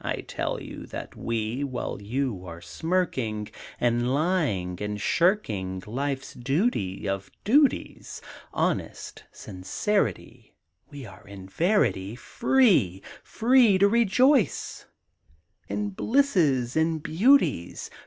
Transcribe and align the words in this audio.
I 0.00 0.22
tell 0.22 0.62
you 0.62 0.86
that 0.86 1.14
we, 1.14 1.62
While 1.62 2.00
you 2.00 2.46
are 2.46 2.62
smirking 2.62 3.50
And 3.78 4.14
lying 4.14 4.78
and 4.80 4.98
shirking 4.98 5.82
life's 5.86 6.32
duty 6.32 7.06
of 7.06 7.30
duties, 7.44 8.22
Honest 8.54 9.24
sincerity, 9.30 10.54
We 10.90 11.04
are 11.04 11.28
in 11.28 11.50
verity 11.50 12.16
Free! 12.16 13.02
Free 13.22 13.76
to 13.76 13.88
rejoice 13.90 14.86
In 15.68 15.90
blisses 15.90 16.74
and 16.74 17.02
beauties! 17.02 17.90